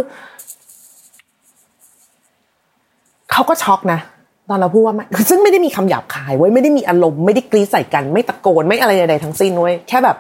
[3.33, 4.01] เขาก็ช็อกนะ
[4.49, 10.17] ตอนเราพูดว่าไม่ซึ่งไม่ได้มีคำหยาบคายเว้ยไม่ได้มีอารมณ์ไม่ได้กรี๊ดใส่กัน ไม่ตะโกนไม่อะไรใดๆทั้งสิ้นเว้ยแค่แบบ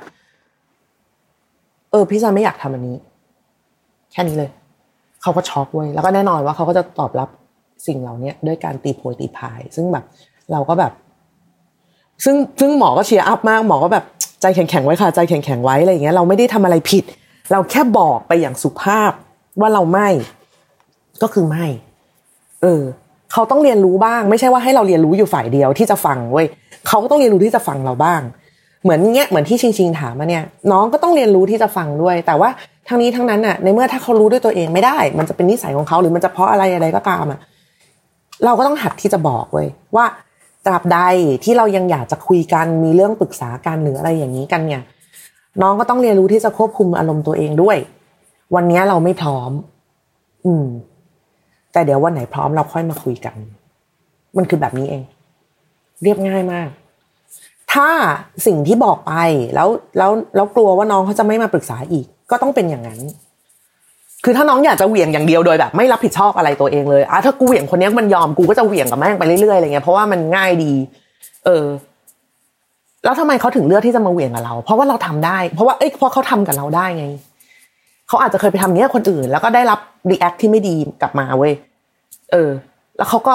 [1.90, 2.96] เออพี่ซันไม่อยากทำอันนี้
[4.12, 4.50] แค่นี้เลย
[5.22, 7.28] เขาก็ช็อกเว้ยแล้วก็แน่นอนว่าเขาก็จะตอบรับ
[7.86, 10.04] สิ่งเหล่านี้ด้วยการตีโพยตีพาย ซึ่งแบบ
[10.52, 10.92] เราก็แบบ
[12.24, 14.04] ซึ่งซึ่งหมอก็ cheer up มากหมอก็แบบ
[14.40, 17.04] ใจแข็งๆไว้ค่ะ ใจแข็งๆไว้อะไรอย่างเงี้ย เราไม่ได้ทำอะไรผิด
[17.52, 19.12] เราแค่บอกไปอย่างสุภาพ
[19.60, 20.08] ว่าเราไม่
[21.22, 21.66] ก็คือไม่
[22.62, 22.82] เออ
[23.32, 26.46] เขาต้องเรียนรู้บ้าง ไม่ใช่ว่าให้เราเรียนรู้อยู่ฝ่ายเดียวที่จะฟังเว้ย
[26.88, 28.20] เขาก็ต้องเรียนรู้ที่จะฟังเราบ้าง
[28.82, 32.48] เหมือนเงี้ยเหมือนที่ชิงชิงถามมาเนี่ย น้องก็ต้องเรียนรู้ที่จะฟังด้วย แต่ว่า
[32.88, 37.38] ทั้งนี้ทั้งนั้นน่ะ ในเมื่อถ้าเขารู้ด้วยตัวเองไม่ได้ มันจะเป็นนิสัยของเขาหรือมันจะเพราะอะไรอะไรก็ตามอะ
[38.44, 40.04] เราก็ต้องหัดที่จะบอกเว้ยว่า
[40.66, 40.98] ตราบใด
[41.44, 44.82] ที่เรายังอยากจะคุยกันมีเรื่องปรึกษากันหรืออะไรอย่างนี้กันเนี่ย
[45.62, 47.76] น้องก็ต้องเรียนรู้ที่จะควบคุมอารมณ์ตัวเองด้วย
[48.54, 49.50] วันนี้เราไม่พร้อม
[50.46, 50.66] อืม
[51.74, 53.36] แต่เดี๋ยววันไหนพร้อมเราค่อยมาคุยกัน
[54.36, 55.02] มันคือแบบนี้เอง
[56.02, 56.68] เรียบง่ายมาก
[57.72, 57.88] ถ้า
[58.46, 59.12] สิ่งที่บอกไป
[59.54, 63.00] แล้วแล้วแล้วกลัวว่าน้องเขาจะไม่มาปรึกษาอีก ก็ต้องเป็นอย่างนั้น
[64.24, 70.72] คือถ้าน้องอยากจะเหวี่ยงอย่างเดียวโดยแบบ ไม่รับผิดชอบอะไรตัวเองเลยอะถ้ากูเหวี่ยงคนนี้มันยอมกูก็จะเหวี่ยงกับแม่งไปเรื่อยๆอะไรเงี้ยเพราะว่ามันง่ายดี
[71.44, 71.64] เออ
[73.04, 77.06] แล้วทำไมเขาถึงเลือกที่จะมาเหวี่ยงกับเรา เพราะว่าเราทำได้ เพราะว่าเอ้ยเพราะเขาทำกับเราได้ไง
[78.14, 81.52] เขาอาจจะเคยไปทำเนี้ยคนอื่น แล้วก็ได้รับรีแอคที่ไม่ดีกลับมาเว้ย
[82.32, 82.50] เออ
[82.96, 83.34] แล้วเขาก็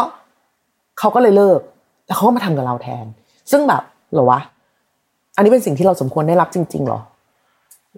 [1.00, 1.60] เขาก็เลยเลิก
[2.08, 3.06] แล้วเขาก็มาทำกับเราแทน
[3.52, 4.39] ซึ่งแบบหรอวะ
[5.36, 7.00] อันนี้เป็นสิ่งที่เราสมควรได้รับจริง ๆหรอ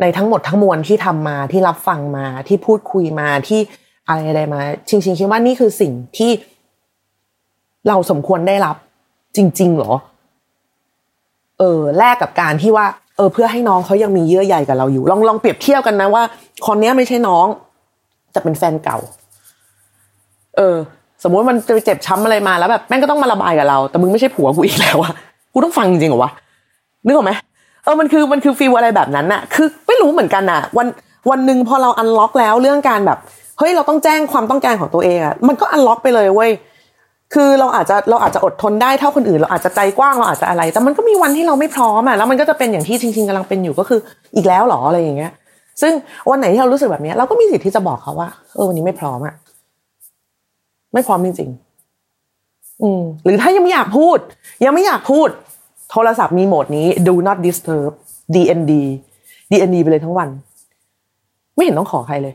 [0.01, 3.59] ในทั้งหมดทั้งมวลที่ทำมาที่รับฟังมาที่พูดคุยมาที่
[4.07, 6.31] อะไรอะไรมา ชิงชิงคิดว่านี่คือสิ่งที่
[7.87, 8.75] เราสมควรได้รับ
[9.35, 9.93] จริง ๆ หรอ
[11.59, 12.85] เออ แลกกับการที่ว่า
[13.21, 16.23] ออเพื่อให้น้องเขายังมีเยื่อใยกับเราอยู่ ลองลองเปรียบเทียบกันนะว่า
[16.67, 17.47] คนนี้ไม่ใช่น้อง
[18.31, 18.97] แต่เป็นแฟนเก่า
[20.57, 20.77] เออ
[21.23, 25.13] สมมติมันจะเจ็บช้ำอะไรมาแล้วแบบแม่งก็ต้องมาระบายกับเรา แต่มึงไม่ใช่ผัวกูอีกแล้วอะ
[25.53, 26.31] กูต้องฟังจริงเหรอวะ
[27.05, 27.31] นึกออกไหม
[27.83, 30.87] เออมันคือมันคือฟีลอะไรแบบนั้นอะคือไม่รู้เหมือนกันอะวัน
[31.29, 33.17] วันหนึ่งพอเราอันล็อกแล้วเรื่องการแบบ
[33.59, 36.51] เฮ้ยเราต้องแจ้งความต้องการของตัวเองอะมันก็อันล็อกไปเลยเว้ย
[37.33, 43.99] คือเราอาจจะเราอาจจะอดทนได้เท่าคนอื่น เราอาจจะใจกว้างเราอาจจะอะไร แต่มันก็มีวันที่เราไม่พร้อมอะแล้วมันก็จะเป็นอย่างที่จริงๆกำลังเป็นอยู่ก็คือ
[44.35, 45.31] อีกแล้วหรออะไรอย่างเงี้ย
[45.81, 45.93] ซึ่ง
[46.29, 49.35] วันไหนที่เรารู้สึกแบบนี้เราก็มีสิทธิ์ที่จะบอกเขาว่าเออวันนี้ไม่พร้อมอะ
[50.93, 54.17] ไม่พร้อมจริงๆอืม หรือถ้ายังไม่อยากพูด
[54.65, 55.29] ยังไม่อยากพูด
[55.91, 57.91] โทรศัพท์มีโหมดนี้ do not disturb
[58.35, 58.71] DND
[59.51, 60.29] DND ไปเลยทั้งวัน
[61.55, 62.33] ไม่เห็นต้องขอใครเลย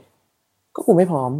[0.74, 1.30] ก็กูไม่พร้อม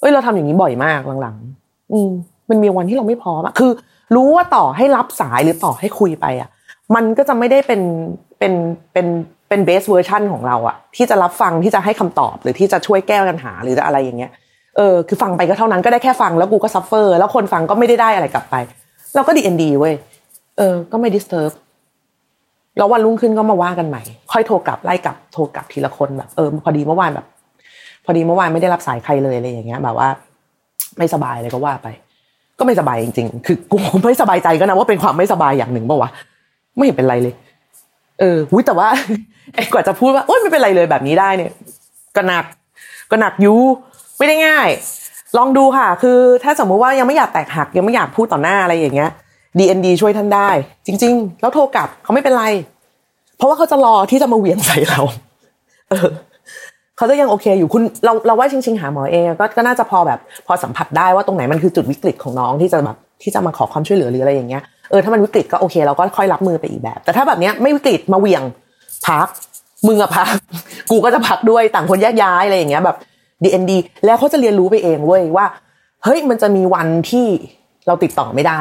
[0.00, 2.10] เอ้ยเราทำอย่างนี้บ่อยมากหลังๆอืม
[2.50, 3.72] มันมีวันที่เราไม่พร้อมอะคือ
[4.16, 6.48] รู้ว่าต่อให้รับสายหรือต่อให้คุยไปอะ
[6.94, 7.82] มันก็จะไม่ได้เป็น
[8.38, 8.52] เป็น
[8.92, 9.06] เป็น
[9.48, 14.30] เป็น best version ของเราอะที่จะรับฟังที่จะให้คำตอบหรือที่จะช่วยแก้ปัญหาหรือจะอะไรอย่างเงี้ย
[14.76, 18.54] เออคือฟังไปก็เท่านั้นก็ได้แค่ฟังแล้วกูก็ suffer แล้วคนฟังก็ไม่ได้ได้อะไรกลับไป
[19.14, 19.94] เราก็ดีเอ็นดีเว้ย
[20.58, 21.50] เออ ก็ไม่ดิสเทิร์บ
[22.78, 27.26] แล้ววันรุ่งขึ้นก็มาว่ากันใหม่ ค่อยโทรกลับไล่กลับโทรกลับทีละคนแบบเออพอดีเมื่อวานแบบ
[28.04, 30.08] พอดีเมื่อวานไม่ได้รับสายใครเลยอะไรอย่างเงี้ย แบบว่า
[30.98, 31.88] ไม่สบายเลยก็ว่าไป
[32.60, 36.10] ก็ไม่สบายจริงๆ คือกูไม่สบายใจก็นะว่าเป็นความไม่สบายอย่างหนึ่งป่าวะ
[36.76, 37.34] ไม่เห็นเป็นไรเลย
[38.20, 38.88] เออวุ้ยแต่ว่า
[39.54, 41.52] ไอ้กว่าจะพูดว่าโอ๊ยไม่เป็นไรเลยแบบนี้ได้เนี่ย
[42.16, 42.44] ก็หนัก
[43.10, 43.54] ก็หนักยู
[44.18, 44.68] ไม่ได้ง่าย
[45.38, 49.10] ลองดูค่ะ คือ ถ้าสมมุติว่ายังไม่อยากแตกหัก ยังไม่อยากพูดต่อหน้าอะไรอย่างเงี้ย
[49.58, 50.50] DND ช่วยท่านได้
[50.86, 52.44] จริง ๆ แล้วโทรกลับเขาไม่เป็นไร
[53.36, 55.00] เพราะว่าเขาจะรอที่จะมาเวียงใส่เรา
[55.90, 56.08] เออ
[57.00, 68.42] เขาจะยังโอเคอยู่คุณเราเราว่าจริงหาหมอเองก็ก็น่าจะพอแบบพอสัมผัสได้ว่าตรงไหนมันคือจุดวิกฤตของน้องที่จะแบบที่จะมาขอความช่วยเหลือหรืออะไรอย่างเงี้ยเออถ้ามันวิกฤตก็โอเคเราก็ค่อยรับมือไปอีกแบบ แต่ถ้าแบบเนี้ยไม่วิกฤตมาเวียง
[69.06, 69.28] พัก
[69.86, 70.28] มึงอะพัก
[70.90, 72.96] กูก็จะพักด้วยต่างคนแยกย้ายอะไรอย่างเงี้ยแบบ
[73.44, 73.72] DND
[74.04, 75.46] แล้วเขาจะเรียนรู้ไปเองเว้ยว่า
[76.04, 77.26] เฮ้ยมันจะมีวันที่
[77.86, 78.60] เราติดต่อไม่ได้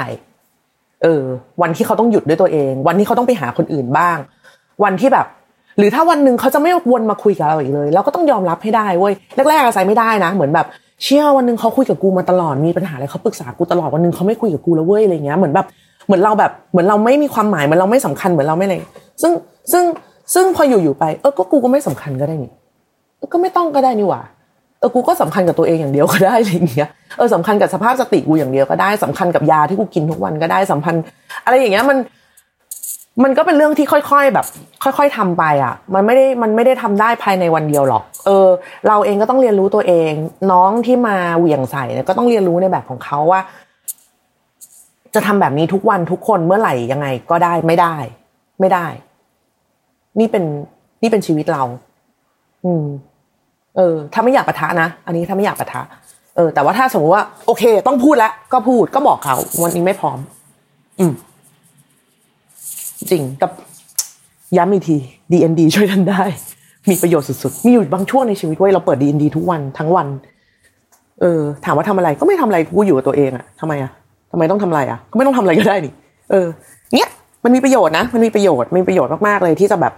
[1.04, 1.24] เออ
[1.62, 4.18] วันที่เขาต้องหยุดด้วยตัวเอง วันที่เขาต้องไปหาคนอื่นบ้าง
[4.84, 5.28] วันที่แบบ
[5.80, 9.14] หรือถ้าวันหนึ่งเขาจะไม่วนมาคุยกับเราอีกเลย เราก็ต้องยอมรับให้ได้เว้ย
[9.50, 10.66] แรกๆอาศัยไม่ได้นะ เหมือนแบบ
[11.04, 15.66] เชื่อวันหนึ่งเขาคุยกับกูมาตลอดมีปัญหาอะไรเขาปรึกษากูตลอดวันหนึ่งเขาไม่คุยกับกูแล้วเว้ยอะไรเงี้ยเหมือนแบบ
[16.06, 18.76] เหมือนเราแบบเหมือนเราไม่มีความหมายเหมือนเราไม่สำคัญเหมือนเราไม่อะไร
[19.22, 19.32] ซึ่ง
[19.72, 19.84] ซึ่ง
[20.34, 22.52] ซึ่งพออยู่ๆไปเออก็กูก็ไม่สำคัญก็ได้นี่
[23.34, 24.22] ก็ไม่ต้องก็ได้นี่หว่า
[24.80, 31.04] เออกูก็สำคัญกับตัวเองอย่างเดียวก็ได้อะไรอย่างเงี้ยเออสำคัญกับสภาพสติกูอย่างเดียวก็ได้สำคัญกับยาที่กูกินทุกวันก็ได้สัมพันธ์
[31.46, 31.98] อะไรอย่างเงี้ยมัน
[33.24, 34.46] มันก็เป็นเรื่องที่ค่อยๆแบบ
[34.84, 38.48] ค่อย ๆทำไปอะ มันไม่ได้มันไม่ได้ทำได้ภายในวันเดียวหรอก เออ
[38.88, 40.12] เราเองก็ต้องเรียนรู้ตัวเอง
[40.52, 43.42] น้องที่มาเหวี่ยงใส่เนี่ยก็ต้องเรียนรู้ในแบบของเขาว่า
[45.16, 47.96] จะทำแบบนี้ทุกวันทุกคนเมื่อไหร่ยังไงก็ได้ไม่ได้
[48.60, 48.86] ไม่ได้
[50.20, 50.44] นี่เป็น
[51.02, 51.64] นี่เป็นชีวิตเรา
[52.66, 52.86] อืม
[53.78, 55.82] เออ ถ้าไม่อยากปะทะนะอันนี้ถ้าไม่อยากปะทะ
[56.36, 60.20] เออ แต่ว่าถ้าสมมติว่า โอเค ต้องพูดแล้วก็พูดก็บอกเขาวันนี้ไม่พร้อม
[61.00, 61.14] อืม
[63.12, 63.52] จริงกับ
[64.58, 64.98] ย้ำอีกที
[65.32, 66.24] DND ช่วยท่านได้
[66.90, 70.08] มีประโยชน์สุดๆ มีอยู่บางช่วงในชีวิตเว้ยเราเปิด DND ทุกวันทั้งวัน
[71.22, 73.92] เออ ถามว่าทำอะไรก็ไม่ทำอะไรกูอยู่กับตัวเองอะทำไมอะ
[74.32, 75.94] ทำไมต้องทำอะไรอะก็ไม่ต้องทำอะไรก็ได้นี่
[76.32, 76.48] เออ
[76.94, 77.10] เนี้ย
[77.44, 79.94] มันมีประโยชน์นะ มันมีประโยชน์มีประโยชน์มากๆเลยที่จะแบบ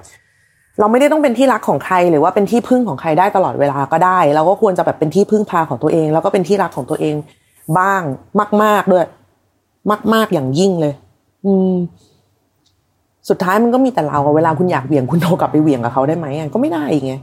[0.79, 7.15] เราไม่ได้ต้องเป็นที่รักของใครหรือว่าเป็นที่พึ่งของใครได้ตลอดเวลาก็ได้ เราก็ควรจะแบบเป็นที่พึ่งพาของตัวเอง แล้วก็เป็นที่รักของตัวเอง
[7.77, 8.01] บ้าง
[8.63, 9.05] มาก ๆด้วย
[10.13, 10.93] มาก ๆอย่างยิ่งเลย
[11.45, 11.75] อืม
[13.29, 17.13] สุดท้ายมันก็มีแต่เราเวลาคุณอยากเหวี่ยงคุณโทรกลับไปเหวี่ยงกับเขาได้ไหมก็ไม่ได้ไง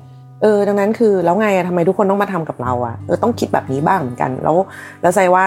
[0.42, 4.56] เออดังนั้นคือแล้วไงทำไมทุกคนต้องมาทำกับเราอะเออต้องคิดแบบนี้บ้างเหมือนกัน แล้ว
[5.02, 5.44] แล้วใจว่า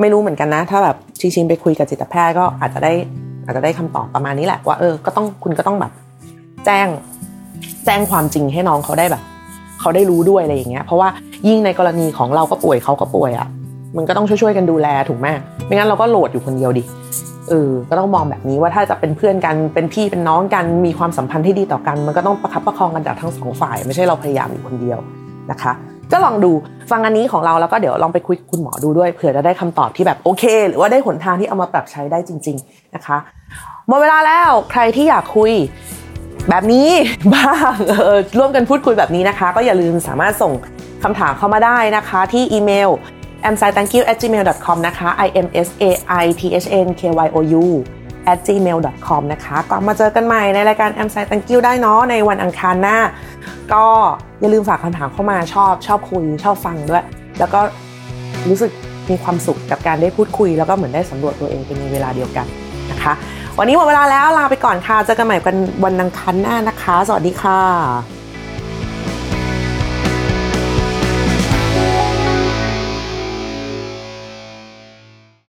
[0.00, 2.92] ไม่รู้เหมือนกันนะ ถ้าแบบชิงๆไปคุยกับจิตแพทย์ก็อาจจะได้
[3.44, 5.92] อาจจะได้คำตอบประมาณนี้แหละว่าเออก็ต้องคุณก็ต้องแบบ
[6.66, 6.88] แจ้ง
[7.84, 9.22] แจ้งความจริงให้น้องเขาได้แบบ
[9.80, 11.08] เขาได้รู้ด้วยอะไรอย่างเงี้ยเพราะว่า
[11.48, 13.48] ยิ่งในกรณีของเราก็ป่วยเขาก็ป่วยอะ
[13.96, 15.26] มันก็ต้องช่วยๆกันดูแลถูกไหม
[15.66, 16.82] ไม่งั้นเราก็โหลดอยู่คนเดียวดิ
[17.48, 24.98] เออก็ต้องมองแบบนี้ว่าถ้าจะเป็นเพื่อนกันเป็นพี่เป็นน้องกันมีความสัมพันธ์ที่ดีต่อกัน มันก็ต้องประคับประคองกันจากทั้งสองฝ่าย ไม่ใช่เราพยายามอยู่คนเดียว
[25.50, 25.72] นะคะ
[26.12, 26.52] ก็ลองดู
[26.90, 33.16] ฟังอันนี้ของเราแล้วก็เดี๋ยวลองไปคุยกับคุณหมอดูด้วยเผื่อจะได้คำตอบที่แบบโอเค หรือว่าได้หนทางที่เอามาปรับใช้ได้จริง ๆนะคะ
[33.88, 35.52] หมดเวลาแล้วใครที่อยากคุย
[36.50, 36.88] แบบนี้
[37.34, 37.74] บ้าง
[38.38, 40.52] ร่วมกันพูดคุยแบบนี้นะคะ ก็อย่าลืมสามารถส่ง
[41.02, 42.90] คำถามเข้ามาได้นะคะ ที่อีเมล
[43.52, 45.08] m s i t h a n k y o u at gmail com นะคะ
[45.26, 45.90] i m s a
[46.22, 47.64] i t h n k y o u
[48.32, 52.98] at gmail com นะคะกลับมาเจอกันใหม่ในรายการ m s i t Thank you ได้เนาะในวันอังคารหน้า
[53.72, 53.86] ก็
[54.40, 57.04] อย่าลืมฝากคำถามเข้ามาชอบชอบคุยชอบฟังด้วย
[57.38, 57.60] แล้วก็
[58.48, 58.70] รู้สึก
[59.10, 62.46] มีความสุขกับการได้พูดคุย แล้วก็เหมือนได้สำรวจตัวเองเป็นในเวลาเดียวกัน
[62.90, 63.12] นะคะ
[63.58, 68.23] วันนี้หมดเวลาแล้วลาไปก่อนค่ะเจอกันใหม่กันวันอังคารหน้านะคะ สวัสดีค่ะ